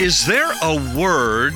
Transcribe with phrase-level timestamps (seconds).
[0.00, 1.52] Is there a word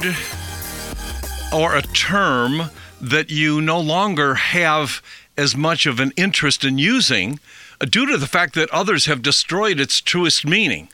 [1.50, 2.70] or a term
[3.00, 5.00] that you no longer have
[5.34, 7.40] as much of an interest in using
[7.80, 10.90] due to the fact that others have destroyed its truest meaning?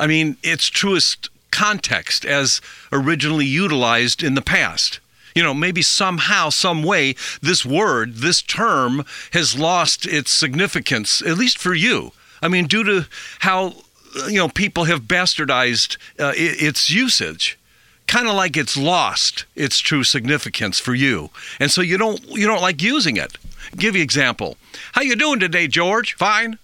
[0.00, 2.60] I mean, its truest context as
[2.90, 4.98] originally utilized in the past.
[5.36, 11.38] You know, maybe somehow, some way, this word, this term has lost its significance, at
[11.38, 12.10] least for you.
[12.42, 13.06] I mean, due to
[13.38, 13.83] how,
[14.28, 17.58] you know, people have bastardized uh, its usage.
[18.06, 21.30] Kind of like it's lost its true significance for you.
[21.58, 23.38] And so you don't you don't like using it.
[23.76, 24.56] Give you example.
[24.92, 26.14] How you doing today george?
[26.14, 26.58] Fine.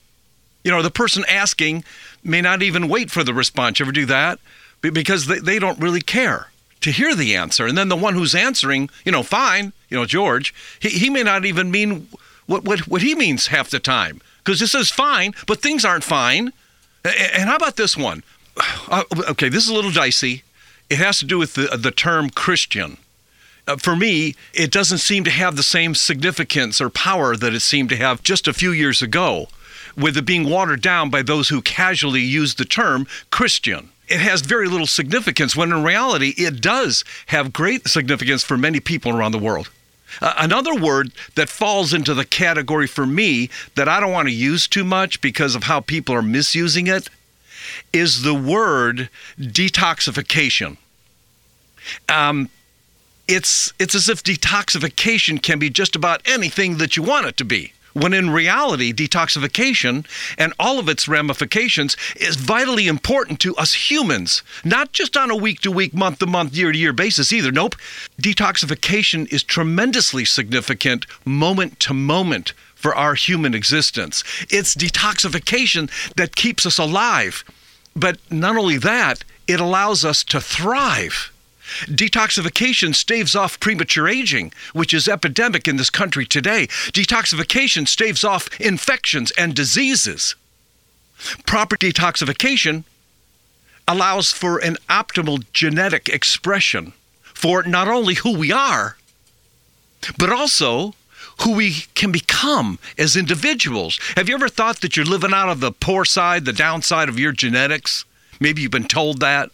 [0.64, 1.84] You know the person asking
[2.23, 3.78] may not even wait for the response.
[3.78, 4.38] You ever do that?
[4.82, 6.48] Because they, they don't really care
[6.82, 7.66] to hear the answer.
[7.66, 11.23] And then the one who's answering you know fine you know george he, he may
[11.23, 12.06] not even mean
[12.46, 14.20] what, what, what he means half the time.
[14.45, 16.52] Because this is fine but things aren't fine
[17.04, 18.22] and how about this one
[18.88, 20.42] uh, okay this is a little dicey
[20.90, 22.98] it has to do with the, the term Christian.
[23.66, 27.60] Uh, for me, it doesn't seem to have the same significance or power that it
[27.60, 29.46] seemed to have just a few years ago,
[29.96, 33.90] with it being watered down by those who casually use the term Christian.
[34.09, 38.80] It has very little significance when in reality it does have great significance for many
[38.80, 39.71] people around the world.
[40.20, 44.66] Another word that falls into the category for me that I don't want to use
[44.66, 47.08] too much because of how people are misusing it
[47.92, 50.76] is the word detoxification.
[52.08, 52.50] Um,
[53.28, 57.44] it's it's as if detoxification can be just about anything that you want it to
[57.44, 57.72] be.
[57.93, 60.07] When in reality, detoxification
[60.38, 65.37] and all of its ramifications is vitally important to us humans, not just on a
[65.37, 67.50] week to week, month to month, year to year basis either.
[67.50, 67.77] Nope.
[68.21, 74.25] Detoxification is tremendously significant moment to moment for our human existence.
[74.49, 77.44] It's detoxification that keeps us alive.
[77.94, 81.33] But not only that, it allows us to thrive.
[81.87, 86.66] Detoxification staves off premature aging, which is epidemic in this country today.
[86.66, 90.34] Detoxification staves off infections and diseases.
[91.47, 92.84] Proper detoxification
[93.87, 98.97] allows for an optimal genetic expression for not only who we are,
[100.19, 100.94] but also
[101.43, 103.99] who we can become as individuals.
[104.17, 107.19] Have you ever thought that you're living out of the poor side, the downside of
[107.19, 108.05] your genetics?
[108.39, 109.50] Maybe you've been told that.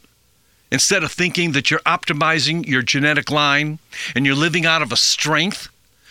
[0.77, 3.79] Instead of thinking that you're optimizing your genetic line
[4.15, 5.71] and you're living out of a strength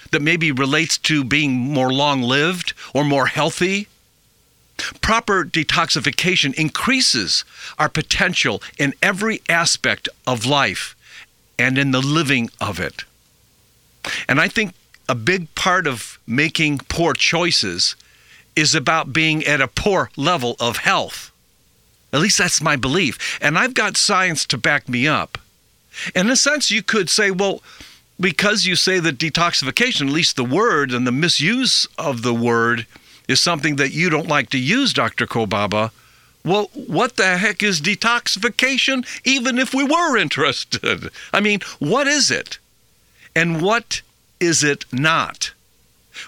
[0.10, 3.88] that maybe relates to being more long lived or more healthy.
[5.02, 7.46] Proper detoxification increases
[7.78, 10.96] our potential in every aspect of life
[11.60, 13.04] and in the living of it.
[14.28, 14.74] And I think
[15.08, 17.96] a big part of making poor choices
[18.56, 21.32] is about being at a poor level of health.
[22.16, 23.38] At least that's my belief.
[23.42, 25.38] And I've got science to back me up.
[26.16, 27.62] In a sense, you could say, well,
[28.18, 32.88] because you say that detoxification, at least the word and the misuse of the word,
[33.28, 35.28] is something that you don't like to use, Dr.
[35.28, 35.92] Kolbaba.
[36.46, 41.10] Well, what the heck is detoxification, even if we were interested?
[41.34, 42.60] I mean, what is it?
[43.36, 44.04] And what
[44.40, 45.52] is it not?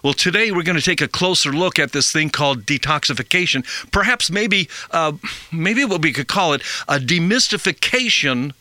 [0.03, 3.65] Well, today we're going to take a closer look at this thing called detoxification.
[3.91, 5.13] Perhaps, maybe, uh,
[5.51, 8.53] maybe what we could call it a demystification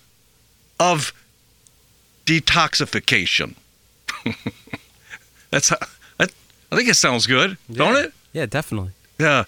[0.78, 1.12] of
[2.24, 3.54] detoxification.
[5.50, 6.32] That's, that,
[6.70, 7.76] I think it sounds good, yeah.
[7.76, 8.12] don't it?
[8.32, 8.90] Yeah, definitely.
[9.18, 9.44] Yeah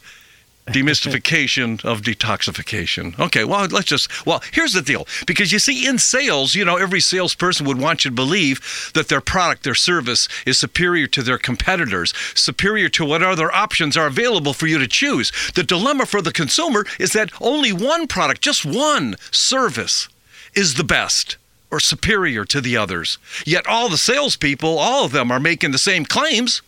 [0.68, 3.18] demystification of detoxification.
[3.18, 5.06] Okay, well, let's just, well, here's the deal.
[5.26, 9.08] Because you see, in sales, you know, every salesperson would want you to believe that
[9.08, 14.06] their product, their service is superior to their competitors, superior to what other options are
[14.06, 15.32] available for you to choose.
[15.54, 20.08] The dilemma for the consumer is that only one product, just one service,
[20.54, 21.36] is the best
[21.70, 23.18] or superior to the others.
[23.44, 26.62] Yet all the salespeople, all of them are making the same claims,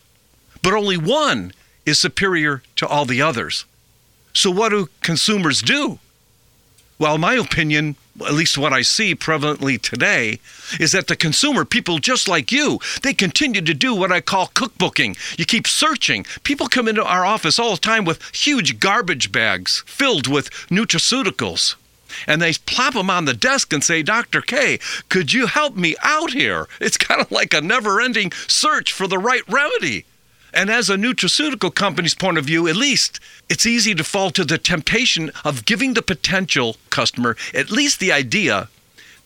[0.62, 1.52] but only one
[1.86, 3.64] is superior to all the others.
[4.32, 5.98] So, what do consumers do?
[7.00, 10.38] Well, my opinion, at least what I see prevalently today,
[10.78, 14.48] is that the consumer, people just like you, they continue to do what I call
[14.48, 15.16] cookbooking.
[15.38, 16.26] You keep searching.
[16.44, 21.76] People come into our office all the time with huge garbage bags filled with nutraceuticals.
[22.26, 24.42] And they plop them on the desk and say, Dr.
[24.42, 24.78] K,
[25.08, 26.68] could you help me out here?
[26.82, 30.04] It's kind of like a never ending search for the right remedy.
[30.52, 34.44] And as a nutraceutical company's point of view, at least, it's easy to fall to
[34.44, 38.68] the temptation of giving the potential customer at least the idea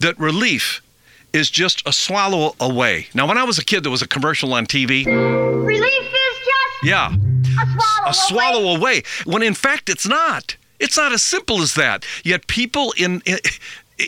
[0.00, 0.82] that relief
[1.32, 3.08] is just a swallow away.
[3.14, 5.04] Now, when I was a kid, there was a commercial on TV.
[5.06, 9.02] Relief is just Yeah, a swallow, a swallow away.
[9.24, 10.56] When in fact, it's not.
[10.78, 12.04] It's not as simple as that.
[12.24, 13.38] Yet people in, in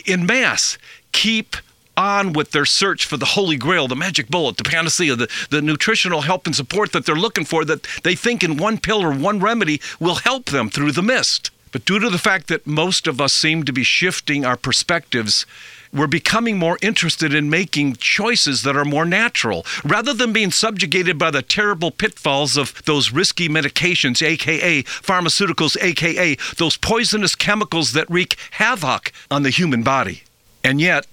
[0.05, 0.77] in mass
[1.11, 1.55] keep
[1.97, 5.61] on with their search for the holy grail, the magic bullet, the panacea, the, the
[5.61, 9.11] nutritional help and support that they're looking for that they think in one pill or
[9.11, 11.51] one remedy will help them through the mist.
[11.71, 15.45] But due to the fact that most of us seem to be shifting our perspectives,
[15.93, 21.17] we're becoming more interested in making choices that are more natural rather than being subjugated
[21.17, 28.09] by the terrible pitfalls of those risky medications, aka pharmaceuticals, aka those poisonous chemicals that
[28.09, 30.23] wreak havoc on the human body.
[30.63, 31.05] And yet,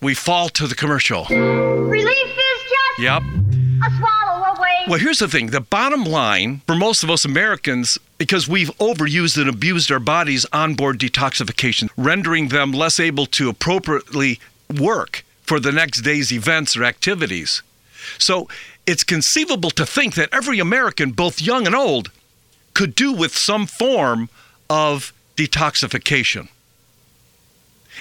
[0.00, 1.24] we fall to the commercial.
[1.26, 3.22] Relief is just Yep.
[3.22, 4.84] a swallow away.
[4.88, 9.36] Well, here's the thing the bottom line for most of us Americans, because we've overused
[9.40, 14.40] and abused our bodies, onboard detoxification, rendering them less able to appropriately
[14.78, 17.62] work for the next day's events or activities.
[18.18, 18.48] So
[18.86, 22.10] it's conceivable to think that every American, both young and old,
[22.74, 24.28] could do with some form
[24.70, 26.48] of detoxification.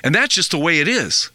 [0.03, 1.29] And that's just the way it is.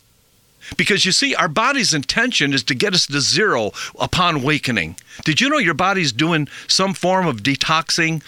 [0.76, 4.96] Because you see, our body's intention is to get us to zero upon awakening.
[5.24, 8.22] Did you know your body's doing some form of detoxing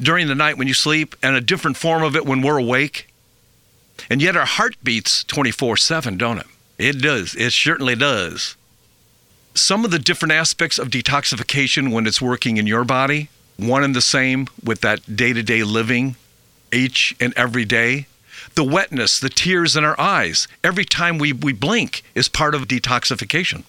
[0.00, 3.08] during the night when you sleep and a different form of it when we're awake?
[4.10, 6.46] And yet our heart beats 24 7, don't it?
[6.78, 7.34] It does.
[7.34, 8.56] It certainly does.
[9.54, 13.96] Some of the different aspects of detoxification when it's working in your body, one and
[13.96, 16.16] the same with that day to day living
[16.72, 18.06] each and every day.
[18.56, 22.66] The wetness, the tears in our eyes, every time we, we blink is part of
[22.66, 23.64] detoxification.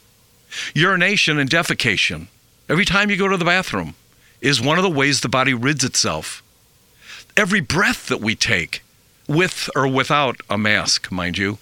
[0.74, 2.28] Urination and defecation,
[2.70, 3.96] every time you go to the bathroom,
[4.40, 6.42] is one of the ways the body rids itself.
[7.36, 8.82] Every breath that we take,
[9.28, 11.58] with or without a mask, mind you,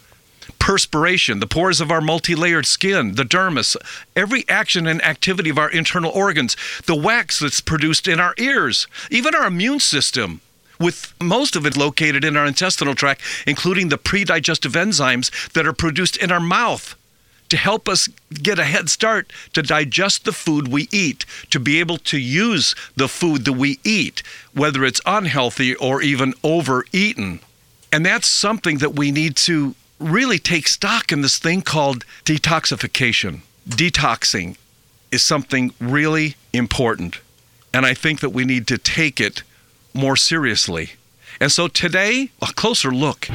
[0.60, 3.76] perspiration, the pores of our multi layered skin, the dermis,
[4.16, 6.56] every action and activity of our internal organs,
[6.86, 10.42] the wax that's produced in our ears, even our immune system,
[10.80, 15.74] with most of it located in our intestinal tract, including the predigestive enzymes that are
[15.74, 16.96] produced in our mouth
[17.50, 21.80] to help us get a head start to digest the food we eat, to be
[21.80, 24.24] able to use the food that we eat,
[24.54, 27.40] whether it's unhealthy or even overeaten.
[27.92, 33.42] And that's something that we need to really take stock in this thing called detoxification.
[33.70, 34.58] Detoxing
[35.12, 37.20] is something really important.
[37.74, 39.44] And I think that we need to take it
[39.96, 40.94] more seriously.
[41.40, 43.28] And so today, a closer look.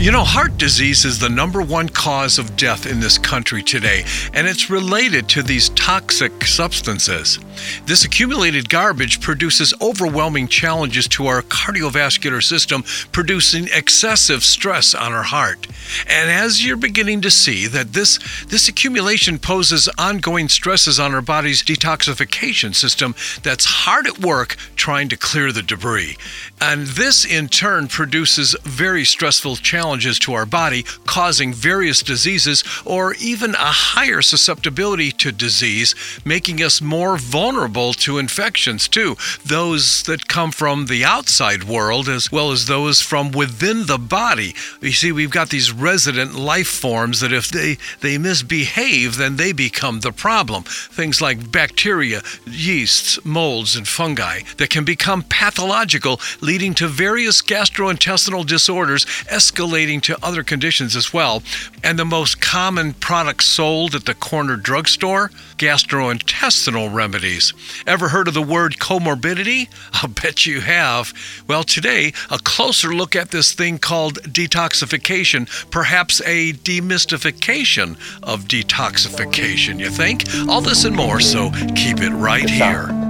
[0.00, 4.04] You know, heart disease is the number one cause of death in this country today,
[4.32, 7.40] and it's related to these toxic substances.
[7.84, 15.24] This accumulated garbage produces overwhelming challenges to our cardiovascular system, producing excessive stress on our
[15.24, 15.66] heart.
[16.06, 21.22] And as you're beginning to see that this, this accumulation poses ongoing stresses on our
[21.22, 26.16] body's detoxification system that's hard at work trying to clear the debris.
[26.60, 33.14] And this in turn produces very stressful challenges to our body, causing various diseases or
[33.14, 35.94] even a higher susceptibility to disease,
[36.24, 39.16] making us more vulnerable to infections too.
[39.44, 44.54] Those that come from the outside world as well as those from within the body.
[44.82, 49.52] You see, we've got these resident life forms that if they, they misbehave, then they
[49.52, 50.64] become the problem.
[50.64, 58.46] Things like bacteria, yeasts, molds, and fungi that can become pathological, leading to various gastrointestinal
[58.46, 61.42] disorders, escalating to other conditions as well.
[61.84, 67.54] And the most common product sold at the corner drugstore gastrointestinal remedies.
[67.86, 69.68] Ever heard of the word comorbidity?
[69.92, 71.12] I'll bet you have.
[71.46, 79.78] Well, today, a closer look at this thing called detoxification, perhaps a demystification of detoxification,
[79.78, 80.24] you think?
[80.48, 83.07] All this and more, so keep it right here.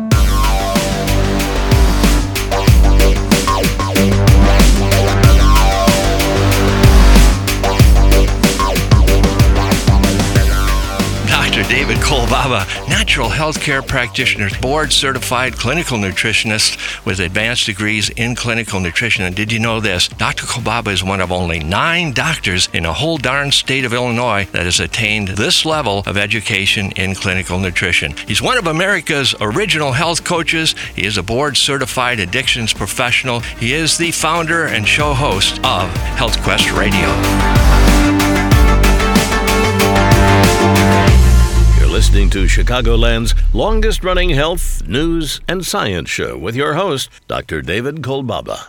[12.38, 19.24] Kolbaba, natural healthcare practitioner, board certified clinical nutritionist with advanced degrees in clinical nutrition.
[19.24, 20.06] And did you know this?
[20.06, 20.46] Dr.
[20.46, 24.66] Kolbaba is one of only nine doctors in a whole darn state of Illinois that
[24.66, 28.14] has attained this level of education in clinical nutrition.
[28.28, 30.76] He's one of America's original health coaches.
[30.94, 33.40] He is a board certified addictions professional.
[33.40, 37.87] He is the founder and show host of Health Quest Radio.
[42.28, 47.62] Listening to Chicagoland's longest running health, news, and science show with your host, Dr.
[47.62, 48.68] David Kolbaba.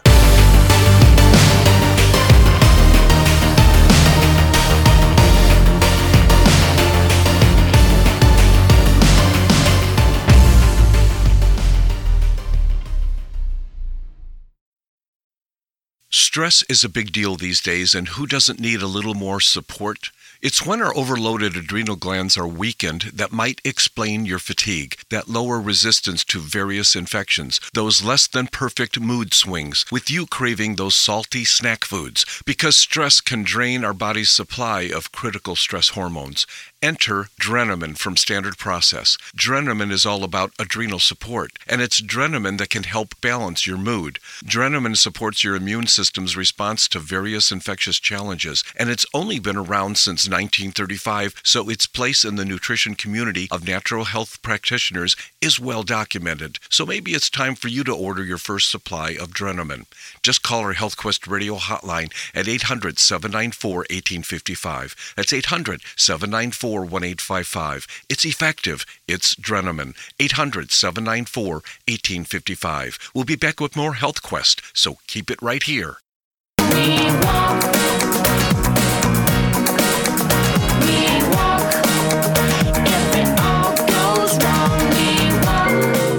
[16.12, 19.42] Stress Stress is a big deal these days, and who doesn't need a little more
[19.42, 20.12] support?
[20.42, 25.60] It's when our overloaded adrenal glands are weakened that might explain your fatigue, that lower
[25.60, 31.44] resistance to various infections, those less than perfect mood swings, with you craving those salty
[31.44, 36.48] snack foods, because stress can drain our body's supply of critical stress hormones.
[36.82, 39.18] Enter Drenamin from Standard Process.
[39.36, 44.18] Drenamin is all about adrenal support, and it's Drenamin that can help balance your mood.
[44.46, 49.98] Drenamin supports your immune system's response to various infectious challenges, and it's only been around
[49.98, 55.84] since 1935, so its place in the nutrition community of natural health practitioners is well
[55.84, 56.60] documented.
[56.70, 59.86] So maybe it's time for you to order your first supply of Drenamin.
[60.24, 65.14] Just call our HealthQuest radio hotline at 800 794 1855.
[65.18, 67.88] That's 800 794 1855.
[68.10, 68.86] It's effective.
[69.08, 69.96] It's Drenamin.
[70.20, 73.00] 800 794 1855.
[73.14, 75.98] We'll be back with more Health Quest, so keep it right here.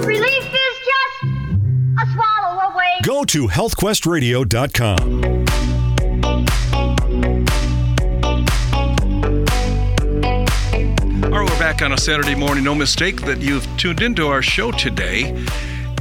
[0.05, 1.23] Relief is just
[1.99, 2.99] a swallow away.
[3.03, 5.41] Go to healthquestradio.com.
[11.31, 12.65] All right, we're back on a Saturday morning.
[12.65, 15.31] No mistake that you've tuned into our show today.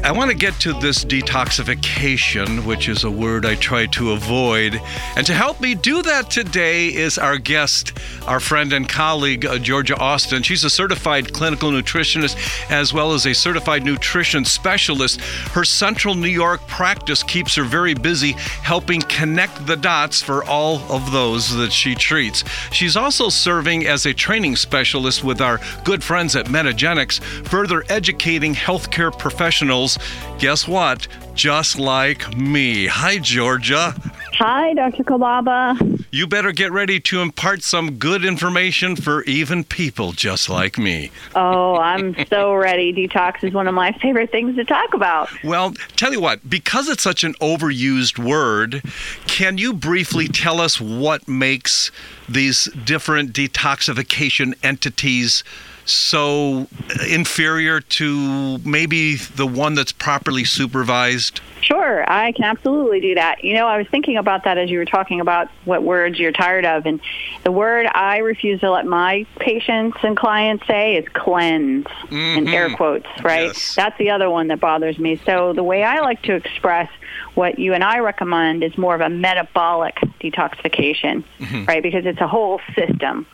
[0.02, 4.80] I want to get to this detoxification, which is a word I try to avoid.
[5.14, 7.92] And to help me do that today is our guest,
[8.26, 10.42] our friend and colleague, uh, Georgia Austin.
[10.42, 15.20] She's a certified clinical nutritionist as well as a certified nutrition specialist.
[15.20, 20.78] Her central New York practice keeps her very busy helping connect the dots for all
[20.90, 22.42] of those that she treats.
[22.72, 28.54] She's also serving as a training specialist with our good friends at Metagenics, further educating
[28.54, 29.89] healthcare professionals.
[30.38, 31.06] Guess what?
[31.34, 32.86] Just like me.
[32.86, 33.94] Hi, Georgia.
[34.34, 35.04] Hi, Dr.
[35.04, 36.04] Kolbaba.
[36.10, 41.10] You better get ready to impart some good information for even people just like me.
[41.34, 42.92] Oh, I'm so ready.
[42.92, 45.28] Detox is one of my favorite things to talk about.
[45.44, 48.82] Well, tell you what, because it's such an overused word,
[49.26, 51.92] can you briefly tell us what makes
[52.28, 55.44] these different detoxification entities
[55.90, 56.66] so
[57.08, 61.40] inferior to maybe the one that's properly supervised?
[61.60, 63.44] Sure, I can absolutely do that.
[63.44, 66.32] You know, I was thinking about that as you were talking about what words you're
[66.32, 66.86] tired of.
[66.86, 67.00] And
[67.44, 72.66] the word I refuse to let my patients and clients say is cleanse, in air
[72.66, 72.76] mm-hmm.
[72.76, 73.48] quotes, right?
[73.48, 73.74] Yes.
[73.74, 75.20] That's the other one that bothers me.
[75.26, 76.90] So the way I like to express
[77.34, 81.64] what you and I recommend is more of a metabolic detoxification, mm-hmm.
[81.66, 81.82] right?
[81.82, 83.26] Because it's a whole system.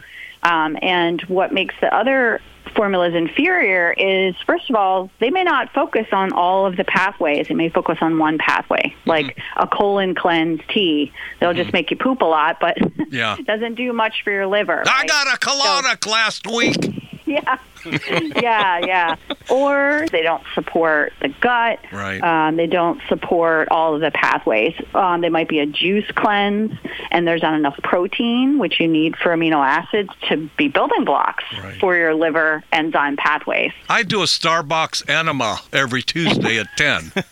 [0.47, 2.41] Um, and what makes the other
[2.77, 7.49] formulas inferior is, first of all, they may not focus on all of the pathways.
[7.49, 11.13] They may focus on one pathway, like a colon cleanse tea.
[11.41, 12.77] They'll just make you poop a lot, but
[13.11, 13.37] Yeah.
[13.45, 14.83] doesn't do much for your liver.
[14.87, 15.09] I right?
[15.09, 16.77] got a colonic last week.
[17.27, 17.59] yeah,
[18.43, 19.17] yeah, yeah.
[19.51, 21.79] Or they don't support the gut.
[21.93, 22.21] Right.
[22.23, 24.75] Um, they don't support all of the pathways.
[24.95, 26.73] Um, they might be a juice cleanse,
[27.11, 31.45] and there's not enough protein, which you need for amino acids to be building blocks
[31.63, 31.79] Right.
[31.81, 33.73] for your liver enzyme pathways.
[33.89, 37.13] I do a Starbucks enema every Tuesday at 10.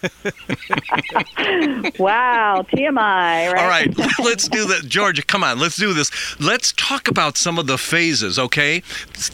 [1.98, 3.56] Wow, TMI, right?
[3.58, 4.84] All right, let's do that.
[4.86, 6.10] Georgia, come on, let's do this.
[6.40, 8.82] Let's talk about some of the phases, okay?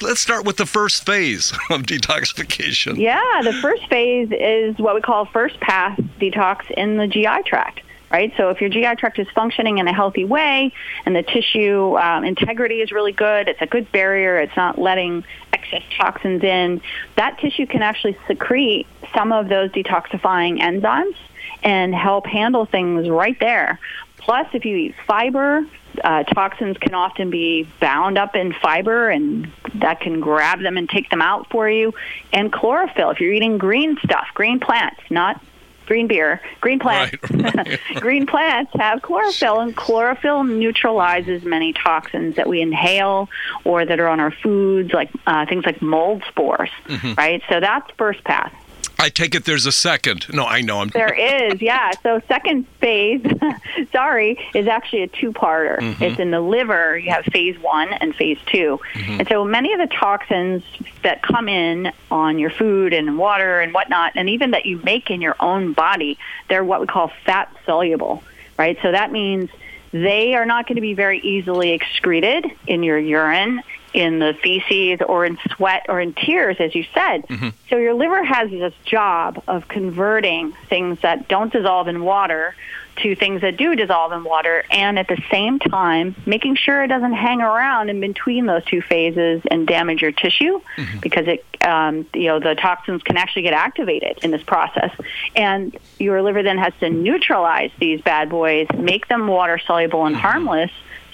[0.02, 2.96] Let's start with the first phase of detoxification.
[2.96, 7.82] Yeah, the first phase is what we call first pass detox in the GI tract.
[8.12, 10.72] Right, so if your GI tract is functioning in a healthy way
[11.06, 15.22] and the tissue um, integrity is really good, it's a good barrier, it's not letting
[15.52, 16.80] excess toxins in,
[17.14, 21.14] that tissue can actually secrete some of those detoxifying enzymes
[21.62, 23.78] and help handle things right there.
[24.16, 25.64] Plus, if you eat fiber,
[26.02, 30.88] uh, toxins can often be bound up in fiber, and that can grab them and
[30.88, 31.94] take them out for you.
[32.32, 35.42] And chlorophyll, if you're eating green stuff, green plants, not
[35.86, 37.16] green beer, green plants.
[37.30, 37.80] Right, right.
[37.96, 43.28] green plants have chlorophyll, and chlorophyll neutralizes many toxins that we inhale
[43.64, 46.70] or that are on our foods, like uh, things like mold spores.
[46.86, 47.14] Mm-hmm.
[47.14, 48.52] Right, so that's first pass.
[49.00, 50.26] I take it there's a second.
[50.32, 50.80] No, I know.
[50.80, 50.88] I'm.
[50.88, 51.90] There is, yeah.
[52.02, 53.24] So second phase,
[53.92, 55.78] sorry, is actually a two-parter.
[55.78, 56.02] Mm-hmm.
[56.02, 56.98] It's in the liver.
[56.98, 59.20] You have phase one and phase 2 mm-hmm.
[59.20, 60.62] and so many of the toxins
[61.02, 65.10] that come in on your food and water and whatnot, and even that you make
[65.10, 68.22] in your own body, they're what we call fat soluble,
[68.58, 68.78] right?
[68.82, 69.48] So that means
[69.92, 75.04] they are not going to be very easily excreted in your urine, in the feces,
[75.06, 77.24] or in sweat, or in tears, as you said.
[77.68, 82.54] So your liver has this job of converting things that don't dissolve in water
[83.02, 86.88] to things that do dissolve in water and at the same time making sure it
[86.88, 90.98] doesn't hang around in between those two phases and damage your tissue mm-hmm.
[91.00, 94.90] because it um, you know the toxins can actually get activated in this process
[95.36, 100.16] and your liver then has to neutralize these bad boys make them water soluble and
[100.16, 100.22] mm-hmm.
[100.22, 100.70] harmless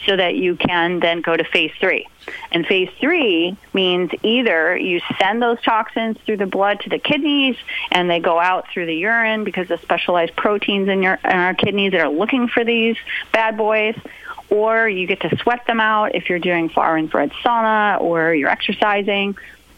[0.07, 2.07] so that you can then go to phase three.
[2.53, 7.57] And phase three means either you send those toxins through the blood to the kidneys
[7.91, 11.55] and they go out through the urine because of specialized proteins in, your, in our
[11.55, 12.97] kidneys that are looking for these
[13.33, 13.97] bad boys,
[14.49, 18.51] or you get to sweat them out if you're doing far infrared sauna or you're
[18.51, 19.37] exercising,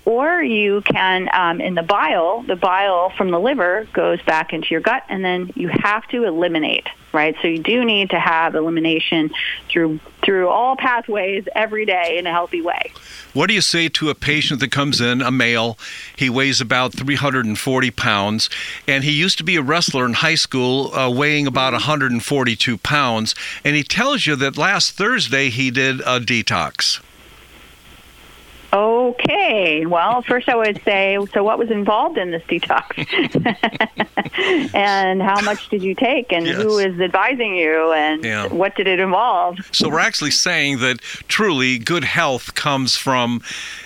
[0.08, 4.68] or you can, um, in the bile, the bile from the liver goes back into
[4.70, 7.36] your gut, and then you have to eliminate, right?
[7.42, 9.30] So you do need to have elimination
[9.68, 12.90] through through all pathways every day in a healthy way.
[13.34, 15.78] What do you say to a patient that comes in, a male?
[16.16, 18.48] He weighs about 340 pounds,
[18.86, 23.34] and he used to be a wrestler in high school, uh, weighing about 142 pounds,
[23.62, 27.00] and he tells you that last Thursday he did a detox.
[28.72, 29.86] Okay.
[29.86, 32.84] Well, first I would say, so what was involved in this detox?
[34.74, 36.32] and how much did you take?
[36.32, 36.60] And yes.
[36.60, 37.92] who is advising you?
[37.92, 38.46] And yeah.
[38.48, 39.58] what did it involve?
[39.72, 43.40] So we're actually saying that truly good health comes from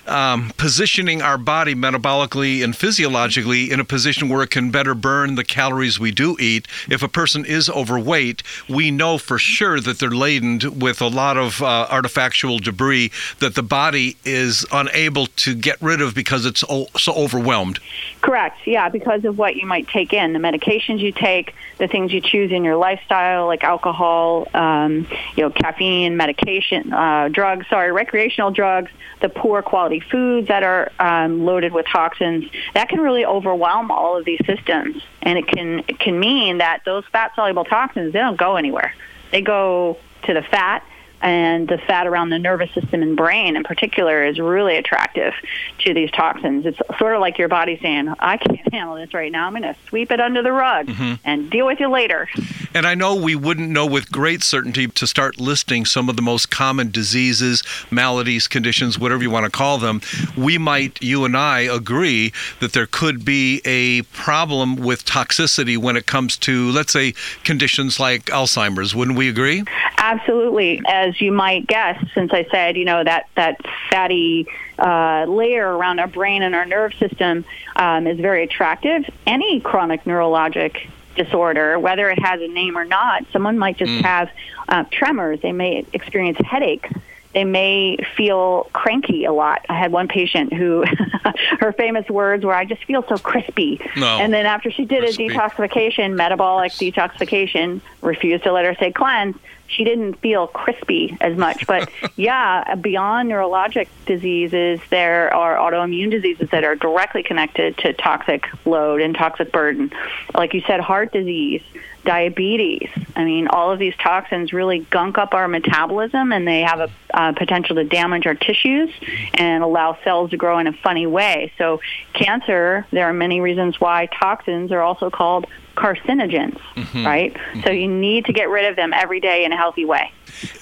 [0.08, 5.36] um, positioning our body metabolically and physiologically in a position where it can better burn
[5.36, 6.66] the calories we do eat.
[6.90, 11.36] If a person is overweight, we know for sure that they're laden with a lot
[11.36, 16.60] of uh, artifactual debris that the body is unable to get rid of because it's
[16.60, 17.78] so overwhelmed.
[18.20, 18.66] Correct.
[18.66, 22.20] Yeah, because of what you might take in, the medications you take, the things you
[22.20, 27.66] choose in your lifestyle, like alcohol, um, you know, caffeine, medication, uh, drugs.
[27.68, 32.44] Sorry, recreational drugs, the poor quality foods that are um, loaded with toxins.
[32.74, 36.82] That can really overwhelm all of these systems, and it can it can mean that
[36.84, 38.94] those fat soluble toxins they don't go anywhere.
[39.30, 40.84] They go to the fat
[41.22, 45.32] and the fat around the nervous system and brain in particular is really attractive
[45.78, 46.66] to these toxins.
[46.66, 49.46] It's sort of like your body saying, I can't handle this right now.
[49.46, 51.14] I'm going to sweep it under the rug mm-hmm.
[51.24, 52.28] and deal with you later.
[52.74, 56.22] And I know we wouldn't know with great certainty to start listing some of the
[56.22, 60.00] most common diseases, maladies, conditions, whatever you want to call them.
[60.36, 65.96] We might, you and I, agree that there could be a problem with toxicity when
[65.96, 68.94] it comes to, let's say, conditions like Alzheimer's.
[68.94, 69.64] Wouldn't we agree?
[69.98, 70.80] Absolutely.
[70.88, 74.46] As you might guess, since I said, you know, that, that fatty
[74.78, 77.44] uh, layer around our brain and our nerve system
[77.76, 79.04] um, is very attractive.
[79.26, 84.02] Any chronic neurologic disorder, whether it has a name or not, someone might just mm.
[84.02, 84.30] have
[84.68, 85.40] uh, tremors.
[85.42, 86.90] They may experience headaches
[87.34, 89.64] they may feel cranky a lot.
[89.68, 90.84] I had one patient who
[91.60, 93.80] her famous words were, I just feel so crispy.
[93.96, 94.06] No.
[94.06, 95.26] And then after she did crispy.
[95.26, 101.36] a detoxification, metabolic detoxification, refused to let her say cleanse, she didn't feel crispy as
[101.36, 101.66] much.
[101.66, 108.46] But yeah, beyond neurologic diseases, there are autoimmune diseases that are directly connected to toxic
[108.66, 109.90] load and toxic burden.
[110.34, 111.62] Like you said, heart disease,
[112.04, 112.88] diabetes.
[113.14, 116.90] I mean, all of these toxins really gunk up our metabolism and they have a
[117.14, 118.90] uh, potential to damage our tissues
[119.34, 121.52] and allow cells to grow in a funny way.
[121.58, 121.80] So,
[122.12, 127.06] cancer, there are many reasons why toxins are also called carcinogens, mm-hmm.
[127.06, 127.34] right?
[127.34, 127.60] Mm-hmm.
[127.62, 130.10] So, you need to get rid of them every day in a healthy way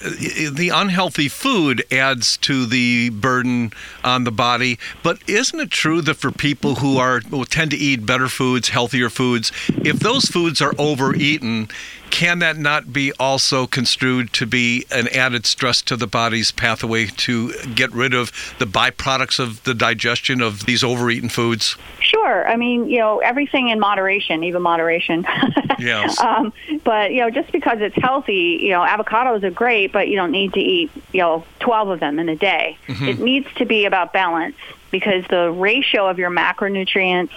[0.01, 3.71] the unhealthy food adds to the burden
[4.03, 4.77] on the body.
[5.03, 8.69] But isn't it true that for people who are who tend to eat better foods,
[8.69, 11.69] healthier foods, if those foods are overeaten,
[12.11, 17.07] can that not be also construed to be an added stress to the body's pathway
[17.07, 21.77] to get rid of the byproducts of the digestion of these overeaten foods?
[21.99, 22.47] Sure.
[22.47, 25.25] I mean, you know, everything in moderation, even moderation.
[25.79, 26.19] yes.
[26.19, 30.15] Um, but, you know, just because it's healthy, you know, avocados are great, but you
[30.15, 32.77] don't need to eat, you know, 12 of them in a day.
[32.87, 33.07] Mm-hmm.
[33.07, 34.57] It needs to be about balance
[34.91, 37.31] because the ratio of your macronutrients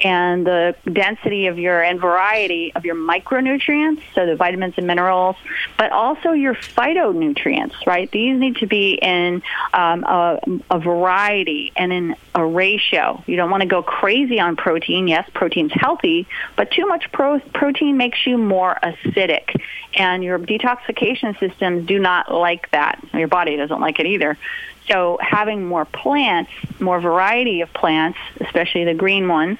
[0.00, 5.36] and the density of your and variety of your micronutrients, so the vitamins and minerals,
[5.76, 8.10] but also your phytonutrients, right?
[8.10, 9.42] These need to be in
[9.72, 10.38] um, a,
[10.70, 13.22] a variety and in a ratio.
[13.26, 15.08] You don't want to go crazy on protein.
[15.08, 19.60] Yes, protein's healthy, but too much pro- protein makes you more acidic,
[19.94, 23.02] and your detoxification systems do not like that.
[23.14, 24.38] Your body doesn't like it either.
[24.90, 29.58] So having more plants, more variety of plants, especially the green ones,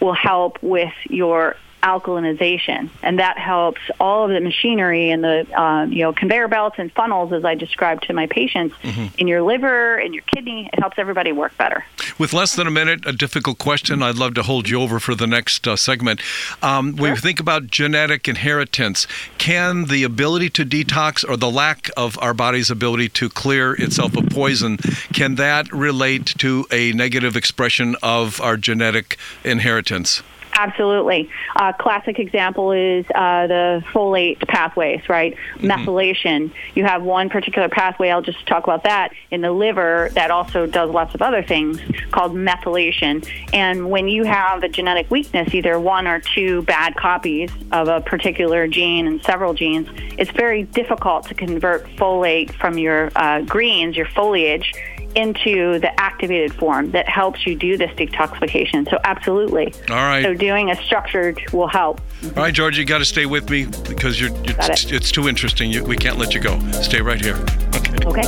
[0.00, 5.84] will help with your alkalinization, and that helps all of the machinery and the uh,
[5.86, 9.06] you know conveyor belts and funnels, as I described to my patients, Mm-hmm.
[9.18, 10.68] in your liver and your kidney.
[10.72, 11.84] It helps everybody work better.
[12.18, 14.02] With less than a minute, a difficult question.
[14.02, 16.20] I'd love to hold you over for the next uh, segment.
[16.62, 19.06] Um, When you think about genetic inheritance,
[19.38, 24.16] can the ability to detox or the lack of our body's ability to clear itself
[24.16, 24.76] of poison,
[25.12, 30.22] can that relate to a negative expression of our genetic inheritance?
[30.58, 31.28] Absolutely.
[31.54, 35.36] Uh, classic example is uh, the folate pathways, right?
[35.56, 36.50] Methylation.
[36.74, 40.66] You have one particular pathway, I'll just talk about that, in the liver that also
[40.66, 41.78] does lots of other things
[42.10, 43.28] called methylation.
[43.52, 48.00] And when you have a genetic weakness, either one or two bad copies of a
[48.00, 53.94] particular gene and several genes, it's very difficult to convert folate from your uh, greens,
[53.94, 54.72] your foliage,
[55.16, 58.88] into the activated form that helps you do this detoxification.
[58.90, 59.72] So absolutely.
[59.88, 60.22] All right.
[60.22, 62.00] So doing a structured will help.
[62.24, 65.10] All right, George, you got to stay with me because you're, you're Got it's, it's
[65.10, 65.70] too interesting.
[65.70, 66.58] You, we can't let you go.
[66.82, 67.36] Stay right here.
[67.74, 67.96] Okay.
[68.04, 68.22] Okay.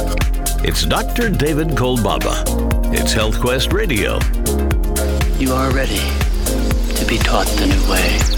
[0.67, 1.31] It's Dr.
[1.31, 2.45] David Kolbaba.
[2.93, 4.19] It's Health Quest Radio.
[5.39, 6.01] You are ready
[6.95, 8.38] to be taught the new way.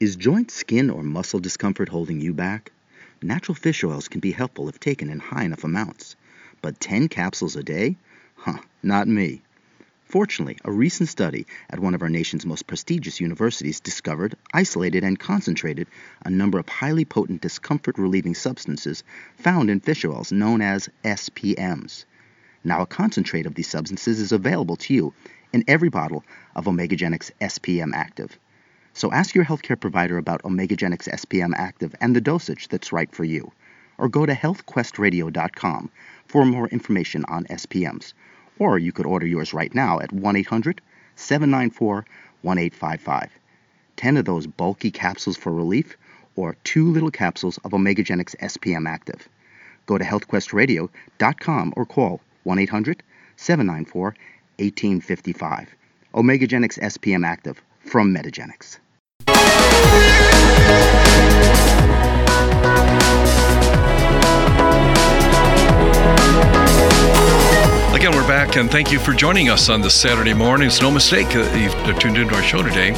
[0.00, 2.72] Is joint, skin, or muscle discomfort holding you back?
[3.20, 6.16] Natural fish oils can be helpful if taken in high enough amounts.
[6.62, 7.98] But 10 capsules a day?
[8.34, 9.42] Huh, not me.
[10.06, 15.18] Fortunately, a recent study at one of our nation's most prestigious universities discovered, isolated, and
[15.18, 15.86] concentrated
[16.24, 19.04] a number of highly potent discomfort relieving substances
[19.36, 22.06] found in fish oils known as SPMs.
[22.64, 25.12] Now, a concentrate of these substances is available to you
[25.52, 26.24] in every bottle
[26.56, 28.38] of Omegagenics SPM Active.
[28.92, 33.24] So ask your healthcare provider about Omegagenics SPM Active and the dosage that's right for
[33.24, 33.52] you.
[33.98, 35.90] Or go to healthquestradio.com
[36.26, 38.12] for more information on SPMs.
[38.58, 40.80] Or you could order yours right now at 1 800
[41.16, 42.04] 794
[42.42, 43.30] 1855.
[43.96, 45.96] 10 of those bulky capsules for relief,
[46.36, 49.28] or two little capsules of Omegagenics SPM Active.
[49.86, 53.02] Go to healthquestradio.com or call 1 800
[53.36, 54.02] 794
[54.58, 55.74] 1855.
[56.14, 58.78] Omegagenics SPM Active from Metagenics.
[67.94, 70.68] Again, we're back, and thank you for joining us on this Saturday morning.
[70.68, 72.94] It's no mistake that you've tuned into our show today.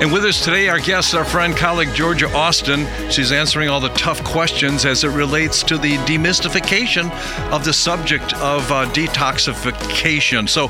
[0.00, 2.86] And with us today, our guest, our friend, colleague Georgia Austin.
[3.10, 7.10] She's answering all the tough questions as it relates to the demystification
[7.52, 10.48] of the subject of uh, detoxification.
[10.48, 10.68] So,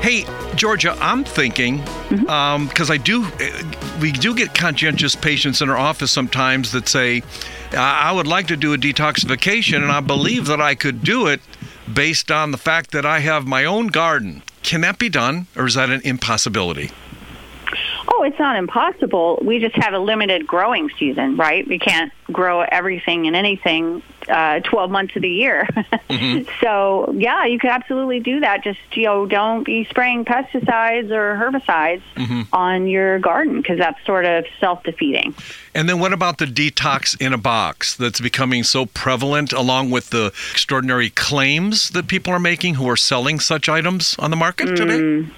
[0.00, 2.28] hey, Georgia, I'm thinking mm-hmm.
[2.28, 3.26] um, because I do,
[4.00, 7.22] we do get conscientious patients in our office sometimes that say,
[7.72, 11.26] I I would like to do a detoxification, and I believe that I could do
[11.26, 11.40] it
[11.92, 14.42] based on the fact that I have my own garden.
[14.62, 16.90] Can that be done, or is that an impossibility?
[18.14, 19.38] Oh, it's not impossible.
[19.42, 21.66] We just have a limited growing season, right?
[21.66, 25.68] We can't grow everything and anything uh, 12 months of the year.
[26.08, 26.50] Mm-hmm.
[26.62, 28.64] So, yeah, you could absolutely do that.
[28.64, 32.42] Just, you know, don't be spraying pesticides or herbicides mm-hmm.
[32.52, 35.34] on your garden because that's sort of self-defeating.
[35.74, 40.10] And then what about the detox in a box that's becoming so prevalent, along with
[40.10, 44.68] the extraordinary claims that people are making who are selling such items on the market
[44.68, 44.76] mm.
[44.76, 45.32] today?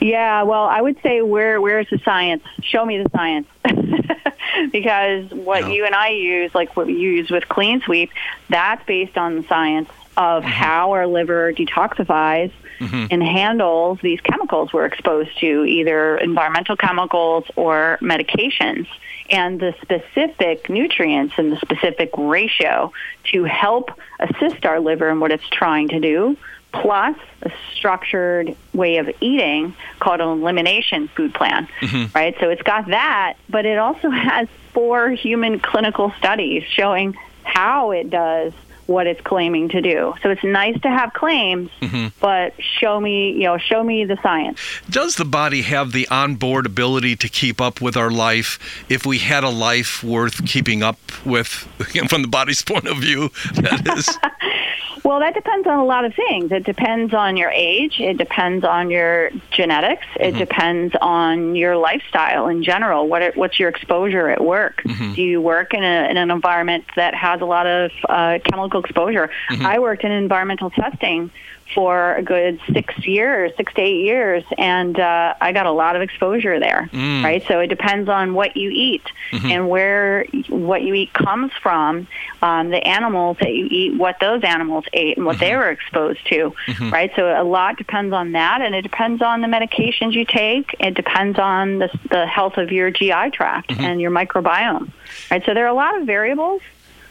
[0.00, 2.44] Yeah, well, I would say where where's the science?
[2.62, 3.48] Show me the science.
[4.72, 5.72] because what Yeah.
[5.72, 8.10] you and I use, like what we use with Clean Sweep,
[8.48, 10.50] that's based on the science of mm-hmm.
[10.52, 13.06] how our liver detoxifies mm-hmm.
[13.10, 18.86] and handles these chemicals we're exposed to, either environmental chemicals or medications,
[19.30, 22.92] and the specific nutrients and the specific ratio
[23.24, 26.36] to help assist our liver in what it's trying to do
[26.72, 32.12] plus a structured way of eating called an elimination food plan, mm-hmm.
[32.14, 32.36] right?
[32.40, 38.10] So it's got that, but it also has four human clinical studies showing how it
[38.10, 38.52] does
[38.88, 40.14] what it's claiming to do.
[40.22, 42.06] So it's nice to have claims, mm-hmm.
[42.20, 44.58] but show me, you know, show me the science.
[44.88, 49.18] Does the body have the onboard ability to keep up with our life if we
[49.18, 51.46] had a life worth keeping up with
[52.08, 53.28] from the body's point of view?
[53.56, 54.18] That is.
[55.04, 56.52] Well, that depends on a lot of things.
[56.52, 58.00] It depends on your age.
[58.00, 60.06] It depends on your genetics.
[60.16, 60.38] It mm-hmm.
[60.38, 63.08] depends on your lifestyle in general.
[63.08, 64.82] What it, what's your exposure at work?
[64.84, 65.14] Mm-hmm.
[65.14, 68.80] Do you work in, a, in an environment that has a lot of uh, chemical
[68.80, 69.30] exposure?
[69.50, 69.66] Mm-hmm.
[69.66, 71.30] I worked in environmental testing
[71.74, 75.96] for a good six years, six to eight years, and uh, I got a lot
[75.96, 76.88] of exposure there.
[76.92, 77.22] Mm.
[77.22, 79.50] Right, so it depends on what you eat mm-hmm.
[79.50, 82.06] and where what you eat comes from,
[82.42, 85.44] um, the animals that you eat, what those animals ate, and what mm-hmm.
[85.44, 86.54] they were exposed to.
[86.66, 86.90] Mm-hmm.
[86.90, 90.74] Right, so a lot depends on that, and it depends on the medications you take.
[90.80, 94.90] It depends on the, the health of your GI tract and your microbiome.
[95.30, 96.62] Right, so there are a lot of variables.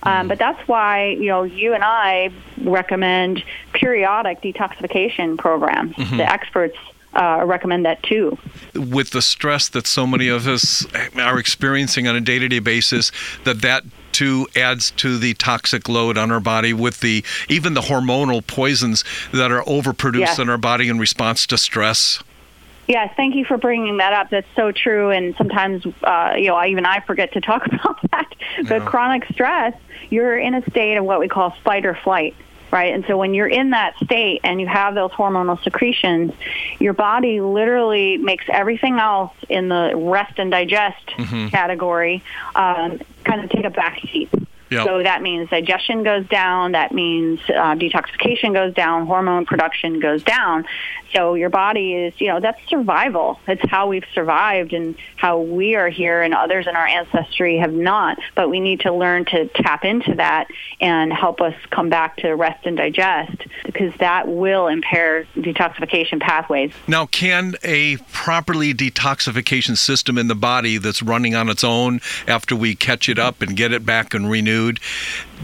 [0.04, 2.30] Um, but that's why you know you and I
[2.62, 5.96] recommend periodic detoxification programs.
[5.96, 6.78] The experts
[7.14, 8.38] uh, recommend that too.
[8.76, 10.86] with the stress that so many of us
[11.18, 13.12] are experiencing on a day-to-day basis
[13.44, 17.82] that that too adds to the toxic load on our body with the even the
[17.82, 20.40] hormonal poisons that are overproduced Yes.
[20.40, 22.22] in our body in response to stress
[22.90, 24.30] Yes, thank you for bringing that up.
[24.30, 25.10] That's so true.
[25.10, 28.34] And sometimes, uh, you know, I, even I forget to talk about that.
[28.66, 29.74] But chronic stress,
[30.10, 32.36] you're in a state of what we call fight or flight.
[32.70, 32.94] Right.
[32.94, 36.34] And so when you're in that state and you have those hormonal secretions,
[36.80, 41.08] your body literally makes everything else in the rest and digest
[41.50, 42.22] category
[42.56, 44.30] um, kind of take a back seat.
[44.70, 44.86] Yep.
[44.86, 46.74] So that means digestion goes down.
[46.74, 49.08] That means uh, detoxification goes down.
[49.08, 50.66] Hormone production goes down.
[51.14, 53.40] So your body is, you know, that's survival.
[53.48, 57.74] It's how we've survived and how we are here, and others in our ancestry have
[57.74, 58.18] not.
[58.36, 60.48] But we need to learn to tap into that
[60.82, 66.74] and help us come back to rest and digest because that will impair detoxification pathways.
[66.88, 72.56] Now, can a properly detoxification system in the body that's running on its own after
[72.56, 74.80] we catch it up and get it back and renewed,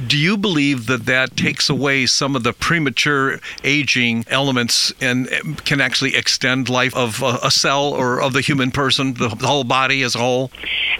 [0.07, 5.27] do you believe that that takes away some of the premature aging elements and
[5.65, 10.01] can actually extend life of a, cell or of the human person, the whole body
[10.01, 10.49] as a whole?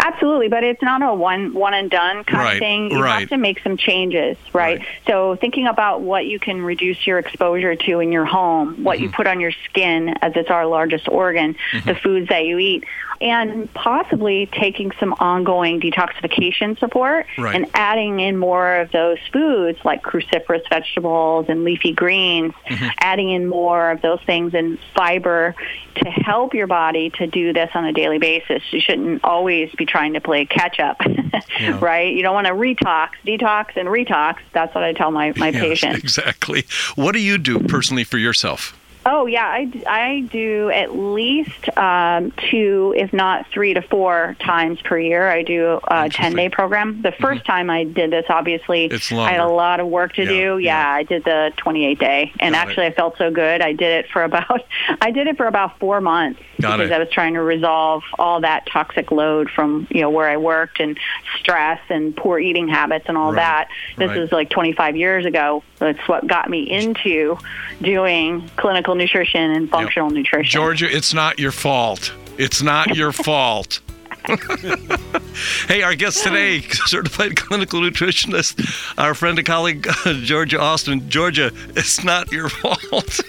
[0.06, 2.92] Absolutely, but it's not a one one and done kind Right, of thing.
[2.92, 3.22] You right.
[3.22, 4.80] have to make some changes, right?
[4.80, 4.88] Right.
[5.08, 9.04] So thinking about what you can reduce your exposure to in your home, what Mm-hmm.
[9.06, 12.84] you put on your skin as it's our largest organ, the foods that you eat,
[13.22, 20.04] and possibly taking some ongoing detoxification support and adding in more of those foods like
[20.04, 22.88] cruciferous vegetables and leafy greens, Mm-hmm.
[23.00, 25.56] adding in more of those things and fiber
[25.96, 28.62] to help your body to do this on a daily basis.
[28.72, 31.00] You shouldn't always be trying to play catch up,
[31.80, 32.12] right?
[32.12, 34.38] You don't want to retox, detox, and retox.
[34.52, 36.00] That's what I tell my, my patients.
[36.00, 36.66] exactly.
[36.96, 38.76] What do you do personally for yourself?
[39.06, 44.36] Oh yeah, I, d- I do at least um, two, if not three to four
[44.40, 45.30] times per year.
[45.30, 47.02] I do a ten day program.
[47.02, 49.20] The 1st time I did this, obviously, Mm-hmm.
[49.20, 50.58] I had a lot of work to Yeah, do.
[50.60, 50.74] yeah.
[50.74, 52.70] Yeah, I did the twenty eight day, and Got it.
[52.70, 53.62] actually I felt so good.
[53.62, 54.62] I did it for about
[55.02, 56.94] I did it for about four months Got because it.
[56.94, 60.80] I was trying to resolve all that toxic load from you know where I worked
[60.80, 60.98] and
[61.40, 63.68] stress and poor eating habits and all Right, that.
[63.98, 64.18] This right.
[64.18, 65.64] is like 25 years ago.
[65.84, 67.38] That's what got me into
[67.82, 70.50] doing clinical nutrition and functional nutrition.
[70.50, 72.14] Georgia, it's not your fault.
[72.38, 73.82] It's not your fault.
[75.68, 79.86] hey, our guest today, certified clinical nutritionist, our friend and colleague,
[80.22, 81.10] Georgia Austin.
[81.10, 83.20] Georgia, it's not your fault.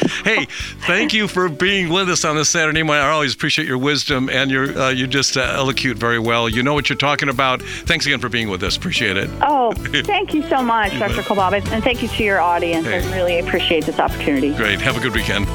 [0.24, 0.46] hey,
[0.86, 3.04] thank you for being with us on this Saturday morning.
[3.04, 6.48] I always appreciate your wisdom and your uh, you just uh, elocute very well.
[6.48, 7.62] You know what you're talking about.
[7.62, 8.76] Thanks again for being with us.
[8.76, 9.30] Appreciate it.
[9.42, 9.72] Oh,
[10.04, 11.16] thank you so much, Dr.
[11.16, 11.24] bet.
[11.24, 12.86] Kolbaba, and thank you to your audience.
[12.86, 13.06] Hey.
[13.06, 14.54] I really appreciate this opportunity.
[14.54, 14.80] Great.
[14.80, 15.46] Have a good weekend.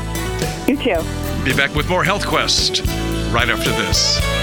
[0.68, 1.02] You too.
[1.44, 2.86] Be back with more Health Quest
[3.32, 4.35] right after this.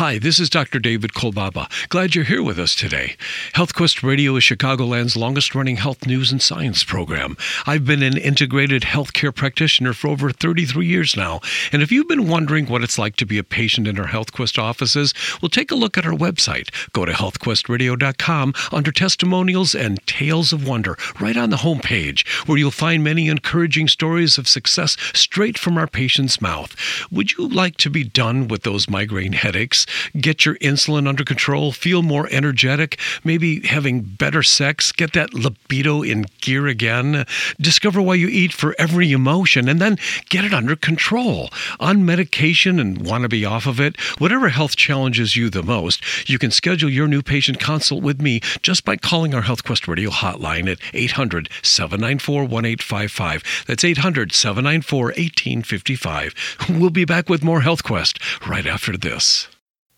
[0.00, 0.78] Hi, this is Dr.
[0.78, 1.68] David Kolbaba.
[1.90, 3.16] Glad you're here with us today.
[3.54, 7.36] HealthQuest Radio is Chicagoland's longest running health news and science program.
[7.66, 11.40] I've been an integrated healthcare practitioner for over 33 years now.
[11.70, 14.58] And if you've been wondering what it's like to be a patient in our HealthQuest
[14.58, 16.70] offices, well, take a look at our website.
[16.94, 22.70] Go to healthquestradio.com under testimonials and tales of wonder, right on the homepage, where you'll
[22.70, 26.74] find many encouraging stories of success straight from our patient's mouth.
[27.10, 29.84] Would you like to be done with those migraine headaches,
[30.18, 36.02] get your insulin under control, feel more energetic, maybe having better sex, get that libido
[36.02, 37.24] in gear again,
[37.60, 39.98] discover why you eat for every emotion, and then
[40.28, 41.50] get it under control?
[41.78, 46.28] On medication and want to be off of it, whatever health challenges you the most,
[46.28, 50.10] you can schedule your new patient consult with me just by calling our HealthQuest Radio
[50.10, 53.64] hotline at 800 794 1855.
[53.66, 56.34] That's 800 794 1855.
[56.70, 59.48] We'll be back with more HealthQuest right after this.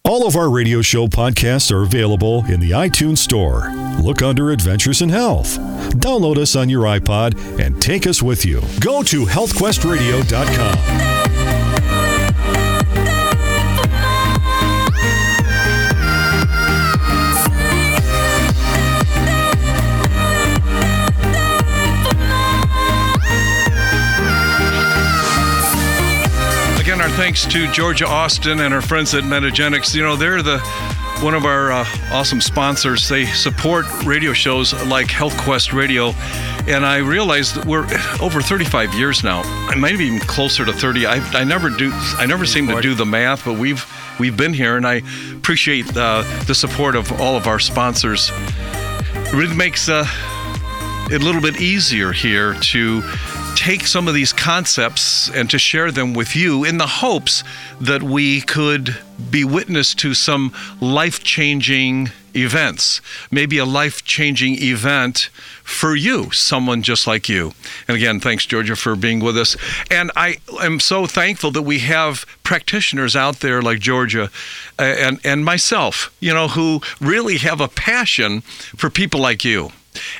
[0.04, 3.70] All of our radio show podcasts are available in the iTunes Store.
[4.02, 5.58] Look under Adventures in Health.
[5.94, 8.60] Download us on your iPod and take us with you.
[8.80, 11.21] Go to healthquestradio.com.
[27.22, 29.94] thanks to Georgia Austin and our friends at Metagenics.
[29.94, 30.58] You know, they're the
[31.20, 33.08] one of our uh, awesome sponsors.
[33.08, 36.14] They support radio shows like Health Quest Radio,
[36.66, 37.86] and I realized that we're
[38.20, 39.42] over 35 years now.
[39.44, 41.06] I might be even closer to 30.
[41.06, 41.92] I, I never do.
[41.92, 43.86] I never seem to do the math, but we've
[44.18, 48.32] we've been here, and I appreciate uh, the support of all of our sponsors.
[49.14, 50.04] It really makes uh,
[51.08, 53.00] it a little bit easier here to
[53.54, 57.44] take some of these concepts and to share them with you in the hopes
[57.80, 58.96] that we could
[59.30, 63.00] be witness to some life changing events.
[63.30, 65.30] Maybe a life changing event
[65.62, 67.52] for you, someone just like you.
[67.86, 69.56] And again, thanks, Georgia, for being with us.
[69.90, 74.30] And I am so thankful that we have practitioners out there like Georgia
[74.78, 79.70] uh, and, and myself, you know, who really have a passion for people like you.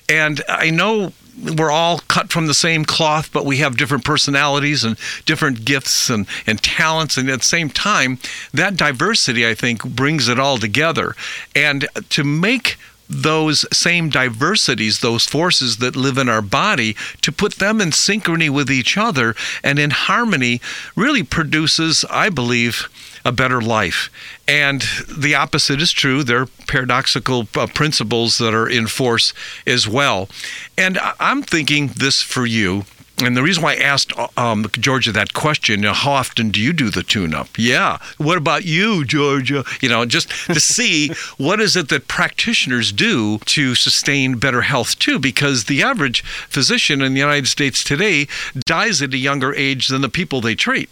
[0.09, 1.13] And I know
[1.57, 6.11] we're all cut from the same cloth, but we have different personalities and different gifts
[6.11, 7.17] and, and talents.
[7.17, 8.19] And at the same time,
[8.53, 11.17] that diversity, I think, brings it all together.
[11.55, 12.77] And to make
[13.09, 18.49] those same diversities, those forces that live in our body, to put them in synchrony
[18.49, 20.61] with each other and in harmony
[20.97, 22.89] really produces, I believe,
[23.25, 24.11] a better life.
[24.49, 26.23] And the opposite is true.
[26.25, 29.33] There are paradoxical uh, principles that are in force
[29.67, 30.29] as well.
[30.77, 32.85] And I- I'm thinking this for you.
[33.23, 36.61] And the reason why I asked um, Georgia that question, you know, how often do
[36.61, 37.51] you do the tune-up?
[37.57, 37.99] Yeah.
[38.19, 39.65] What about you, Georgia?
[39.81, 44.99] You know, just to see what is it that practitioners do to sustain better health
[44.99, 48.27] too, because the average physician in the United States today
[48.65, 50.91] dies at a younger age than the people they treat.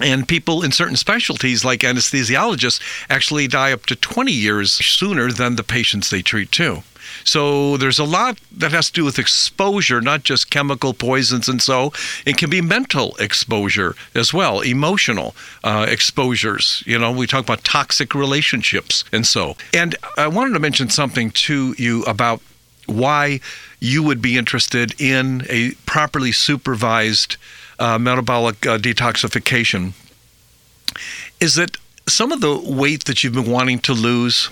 [0.00, 2.80] And people in certain specialties, like anesthesiologists,
[3.10, 6.82] actually die up to 20 years sooner than the patients they treat, too.
[7.24, 11.60] So there's a lot that has to do with exposure, not just chemical poisons and
[11.60, 11.92] so.
[12.26, 15.34] It can be mental exposure as well, emotional
[15.64, 16.82] uh, exposures.
[16.86, 19.56] You know, we talk about toxic relationships and so.
[19.74, 22.40] And I wanted to mention something to you about
[22.86, 23.40] why
[23.80, 27.36] you would be interested in a properly supervised
[27.78, 29.92] uh, metabolic uh, detoxification
[31.40, 31.76] is that
[32.08, 34.50] some of the weight that you've been wanting to lose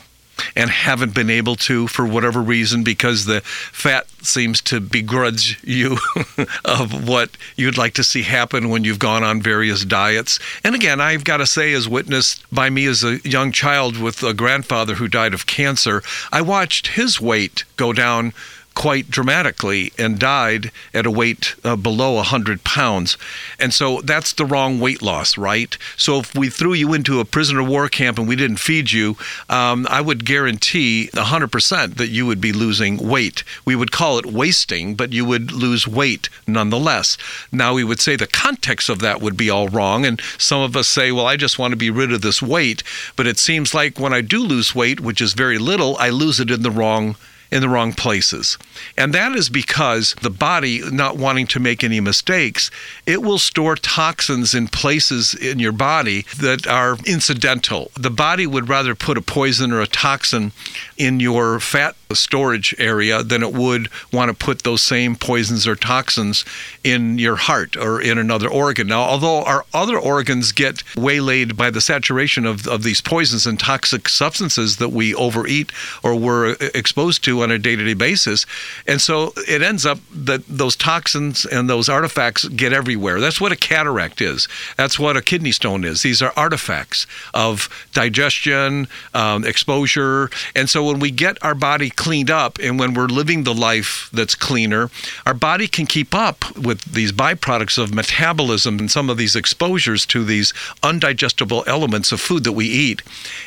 [0.55, 5.97] and haven't been able to for whatever reason because the fat seems to begrudge you
[6.65, 10.39] of what you'd like to see happen when you've gone on various diets.
[10.65, 14.23] And again, I've got to say, as witnessed by me as a young child with
[14.23, 18.33] a grandfather who died of cancer, I watched his weight go down
[18.77, 23.17] quite dramatically and died at a weight uh, below 100 pounds.
[23.59, 25.77] And so that's the wrong weight loss, right?
[25.97, 28.93] So if we threw you into a prisoner of war camp and we didn't feed
[28.93, 29.17] you,
[29.49, 33.43] um, I would guarantee 100% that you would be losing weight.
[33.65, 37.17] We would call it wasting, but you would lose weight nonetheless.
[37.51, 40.05] Now, we would say the context of that would be all wrong.
[40.05, 42.83] And some of us say, well, I just want to be rid of this weight.
[43.17, 46.41] But it seems like when I do lose weight, which is very little, I lose
[46.41, 47.17] it in the wrong
[47.51, 48.59] in the wrong places.
[48.97, 52.71] And that is because the body, not wanting to make any mistakes,
[53.07, 57.91] it will store toxins in places in your body that are incidental.
[57.95, 60.53] The body would rather put a poison or a toxin
[60.97, 65.75] in your fat storage area than it would want to put those same poisons or
[65.75, 66.45] toxins
[66.85, 68.87] in your heart or in another organ.
[68.89, 73.59] Now, although our other organs get waylaid by the saturation of, of these poisons and
[73.59, 78.47] toxic substances that we overeat or we're exposed to on a day to day basis,
[78.87, 83.21] and so it ends up that those toxins and those artifacts get everywhere.
[83.21, 84.49] That's what a cataract is.
[84.77, 86.03] That's what a kidney stone is.
[86.03, 90.31] These are artifacts of digestion, um, exposure.
[90.55, 94.09] And so when we get our body cleaned up and when we're living the life
[94.13, 94.91] that's cleaner,
[95.25, 100.07] our body can keep up with these byproducts of metabolism and some of these exposures
[100.07, 103.03] to these undigestible elements of food that we eat.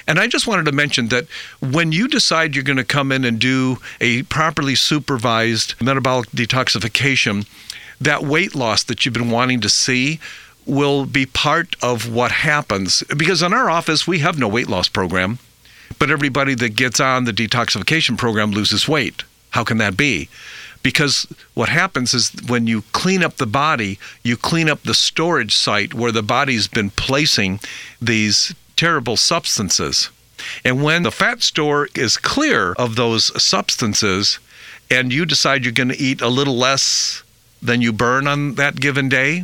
[0.07, 1.27] And I just wanted to mention that
[1.61, 7.47] when you decide you're going to come in and do a properly supervised metabolic detoxification,
[8.01, 10.19] that weight loss that you've been wanting to see
[10.65, 13.03] will be part of what happens.
[13.15, 15.39] Because in our office, we have no weight loss program,
[15.97, 19.23] but everybody that gets on the detoxification program loses weight.
[19.51, 20.29] How can that be?
[20.83, 25.55] Because what happens is when you clean up the body, you clean up the storage
[25.55, 27.59] site where the body's been placing
[28.01, 30.09] these terrible substances.
[30.63, 34.39] And when the fat store is clear of those substances,
[34.89, 37.23] and you decide you're going to eat a little less
[37.61, 39.43] than you burn on that given day,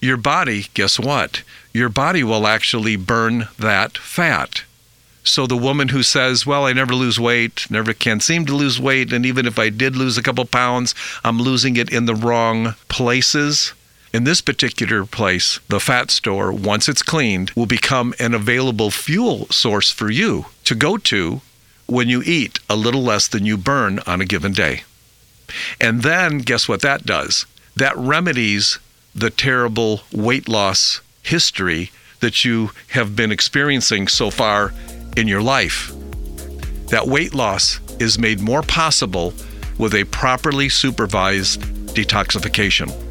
[0.00, 1.42] your body, guess what?
[1.74, 4.62] Your body will actually burn that fat.
[5.22, 8.80] So the woman who says, Well, I never lose weight, never can seem to lose
[8.80, 12.14] weight, and even if I did lose a couple pounds, I'm losing it in the
[12.14, 13.74] wrong places.
[14.12, 19.46] In this particular place, the fat store, once it's cleaned, will become an available fuel
[19.50, 21.42] source for you to go to
[21.86, 24.82] when you eat a little less than you burn on a given day.
[25.80, 27.46] And then, guess what that does?
[27.76, 28.78] That remedies
[29.14, 31.90] the terrible weight loss history
[32.20, 34.72] that you have been experiencing so far
[35.16, 35.92] in your life.
[36.88, 39.32] That weight loss is made more possible
[39.78, 41.62] with a properly supervised
[41.94, 43.09] detoxification.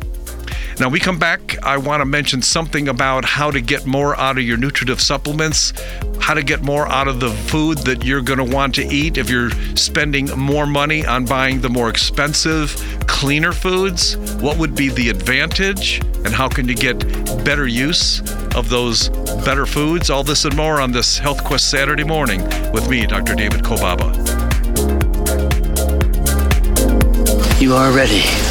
[0.80, 1.61] Now, we come back.
[1.61, 5.73] I want to mention something about how to get more out of your nutritive supplements,
[6.21, 9.17] how to get more out of the food that you're going to want to eat
[9.17, 12.73] if you're spending more money on buying the more expensive,
[13.07, 14.15] cleaner foods.
[14.38, 16.97] What would be the advantage, and how can you get
[17.43, 18.21] better use
[18.55, 19.09] of those
[19.43, 20.09] better foods?
[20.09, 23.36] All this and more on this Health Quest Saturday morning with me, Dr.
[23.36, 24.15] David Kolbaba.
[27.59, 28.49] You are ready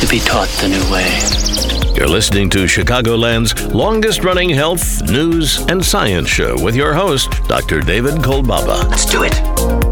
[0.00, 1.94] to be taught the new way.
[1.94, 7.80] You're listening to Chicagoland's longest running health, news, and science show with your host, Dr.
[7.80, 8.88] David Kolbaba.
[8.88, 9.89] Let's do it.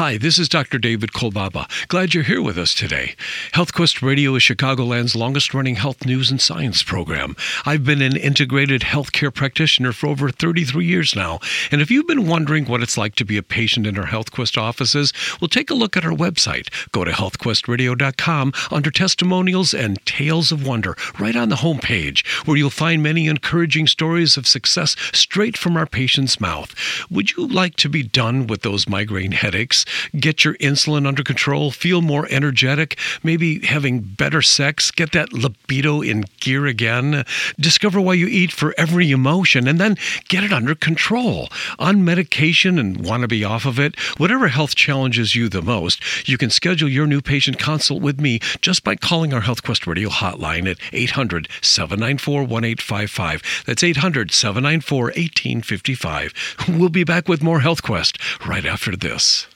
[0.00, 0.78] Hi, this is Dr.
[0.78, 1.68] David Kolbaba.
[1.88, 3.16] Glad you're here with us today.
[3.52, 7.36] HealthQuest Radio is Chicagoland's longest running health news and science program.
[7.66, 11.38] I've been an integrated healthcare practitioner for over 33 years now.
[11.70, 14.56] And if you've been wondering what it's like to be a patient in our HealthQuest
[14.56, 16.70] offices, well, take a look at our website.
[16.92, 22.70] Go to healthquestradio.com under testimonials and tales of wonder, right on the homepage, where you'll
[22.70, 26.74] find many encouraging stories of success straight from our patient's mouth.
[27.10, 29.84] Would you like to be done with those migraine headaches?
[30.18, 36.00] Get your insulin under control, feel more energetic, maybe having better sex, get that libido
[36.00, 37.24] in gear again,
[37.58, 39.96] discover why you eat for every emotion, and then
[40.28, 41.48] get it under control.
[41.78, 46.28] On medication and want to be off of it, whatever health challenges you the most,
[46.28, 50.08] you can schedule your new patient consult with me just by calling our HealthQuest Radio
[50.08, 53.64] hotline at 800 794 1855.
[53.66, 56.34] That's 800 794 1855.
[56.68, 59.46] We'll be back with more HealthQuest right after this.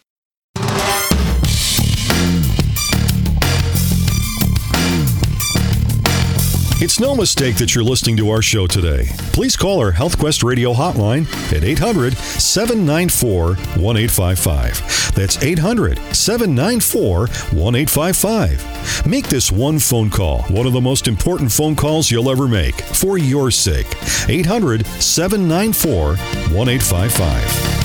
[6.84, 9.06] It's no mistake that you're listening to our show today.
[9.32, 13.46] Please call our HealthQuest radio hotline at 800 794
[13.80, 15.14] 1855.
[15.14, 19.06] That's 800 794 1855.
[19.06, 22.74] Make this one phone call one of the most important phone calls you'll ever make
[22.74, 23.88] for your sake.
[24.28, 26.16] 800 794
[26.52, 27.83] 1855.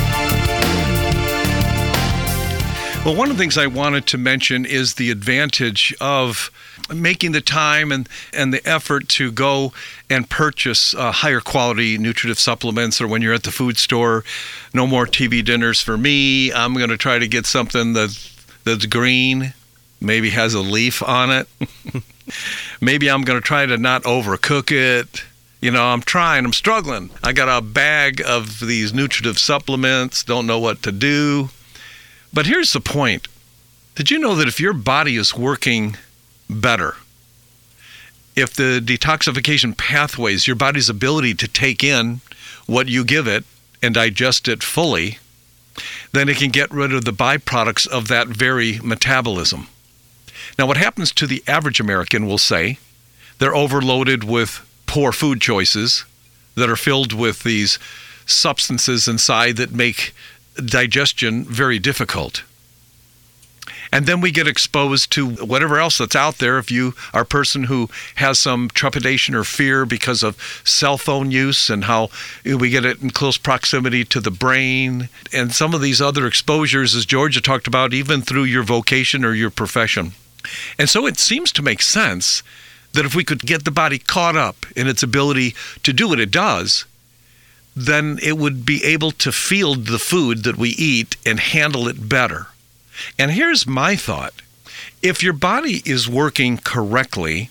[3.05, 6.51] Well, one of the things I wanted to mention is the advantage of
[6.93, 9.71] making the time and, and the effort to go
[10.09, 14.25] and purchase uh, higher quality nutritive supplements or when you're at the food store
[14.73, 16.51] no more tv dinners for me.
[16.51, 18.17] I'm going to try to get something that
[18.65, 19.53] that's green
[20.01, 21.47] maybe has a leaf on it.
[22.81, 25.23] Maybe i'm going to try to not overcook it.
[25.61, 27.09] You know i'm trying i'm struggling.
[27.23, 31.49] I got a bag of these nutritive supplements don't know what to do
[32.33, 33.27] but here's the point
[33.95, 35.97] Did you know that if your body is working
[36.49, 36.95] better,
[38.35, 42.21] if the detoxification pathways, your body's ability to take in
[42.65, 43.43] what you give it
[43.81, 45.19] and digest it fully,
[46.11, 49.67] then it can get rid of the byproducts of that very metabolism.
[50.57, 52.79] Now, what happens to the average American, we'll say,
[53.39, 56.05] they're overloaded with poor food choices
[56.55, 57.79] that are filled with these
[58.25, 60.13] substances inside that make
[60.65, 62.43] digestion very difficult.
[63.91, 66.59] And then we get exposed to whatever else that's out there.
[66.59, 71.31] If you are a person who has some trepidation or fear because of cell phone
[71.31, 72.09] use and how
[72.45, 76.95] we get it in close proximity to the brain, and some of these other exposures,
[76.95, 80.11] as Georgia talked about, even through your vocation or your profession.
[80.77, 82.43] And so it seems to make sense
[82.93, 86.19] that if we could get the body caught up in its ability to do what
[86.19, 86.85] it does,
[87.85, 92.09] then it would be able to field the food that we eat and handle it
[92.09, 92.47] better.
[93.17, 94.33] And here's my thought
[95.01, 97.49] if your body is working correctly,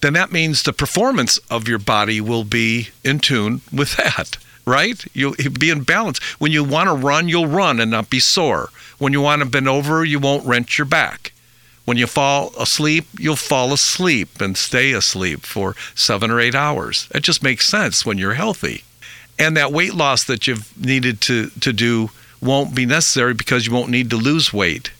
[0.00, 5.04] then that means the performance of your body will be in tune with that, right?
[5.14, 6.18] You'll be in balance.
[6.38, 8.70] When you want to run, you'll run and not be sore.
[8.98, 11.32] When you want to bend over, you won't wrench your back.
[11.84, 17.08] When you fall asleep, you'll fall asleep and stay asleep for seven or eight hours.
[17.12, 18.84] It just makes sense when you're healthy.
[19.40, 22.10] And that weight loss that you've needed to, to do
[22.42, 24.92] won't be necessary because you won't need to lose weight.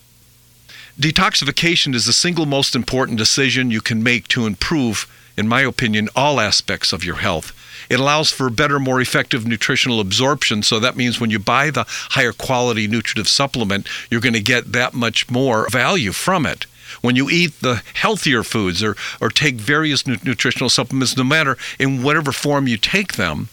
[0.98, 6.08] Detoxification is the single most important decision you can make to improve, in my opinion,
[6.16, 7.52] all aspects of your health.
[7.90, 10.62] It allows for better, more effective nutritional absorption.
[10.62, 14.72] So that means when you buy the higher quality nutritive supplement, you're going to get
[14.72, 16.64] that much more value from it.
[17.02, 21.58] When you eat the healthier foods or, or take various nu- nutritional supplements, no matter
[21.78, 23.48] in whatever form you take them,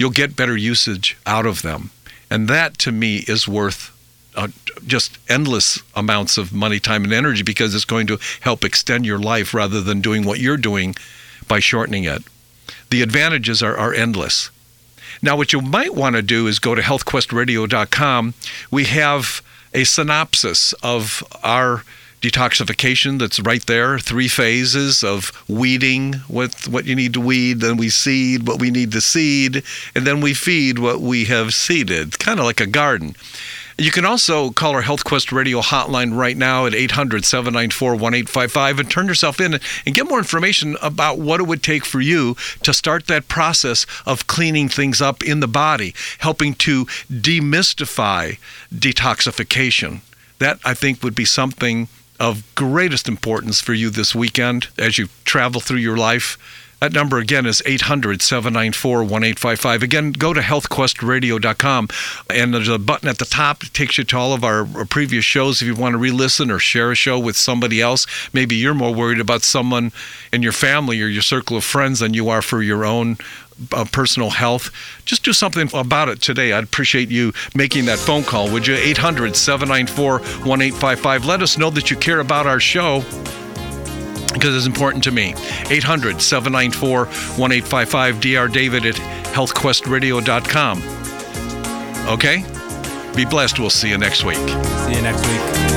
[0.00, 1.90] you'll get better usage out of them.
[2.30, 3.94] And that to me is worth
[4.34, 4.48] uh,
[4.86, 9.18] just endless amounts of money, time, and energy because it's going to help extend your
[9.18, 10.94] life rather than doing what you're doing
[11.46, 12.22] by shortening it.
[12.88, 14.50] The advantages are, are endless.
[15.20, 18.34] Now, what you might want to do is go to healthquestradio.com.
[18.70, 19.42] We have
[19.74, 21.84] a synopsis of our
[22.20, 27.76] detoxification that's right there three phases of weeding what what you need to weed then
[27.76, 29.62] we seed what we need to seed
[29.94, 33.14] and then we feed what we have seeded kind of like a garden
[33.80, 38.78] you can also call our Health Quest radio hotline right now at 800 794 1855
[38.78, 42.36] and turn yourself in and get more information about what it would take for you
[42.62, 48.36] to start that process of cleaning things up in the body, helping to demystify
[48.70, 50.02] detoxification.
[50.40, 51.88] That, I think, would be something
[52.20, 56.36] of greatest importance for you this weekend as you travel through your life.
[56.80, 59.82] That number again is 800 794 1855.
[59.82, 61.88] Again, go to healthquestradio.com
[62.30, 65.24] and there's a button at the top that takes you to all of our previous
[65.24, 68.06] shows if you want to re listen or share a show with somebody else.
[68.32, 69.92] Maybe you're more worried about someone
[70.32, 73.18] in your family or your circle of friends than you are for your own
[73.72, 74.70] uh, personal health,
[75.04, 76.52] just do something about it today.
[76.52, 78.74] I'd appreciate you making that phone call, would you?
[78.74, 81.26] 800 794 1855.
[81.26, 83.04] Let us know that you care about our show
[84.32, 85.34] because it's important to me.
[85.68, 88.20] 800 794 1855.
[88.20, 88.48] Dr.
[88.48, 88.94] David at
[89.34, 90.82] healthquestradio.com.
[92.08, 92.44] Okay?
[93.16, 93.58] Be blessed.
[93.58, 94.36] We'll see you next week.
[94.36, 95.69] See you next week.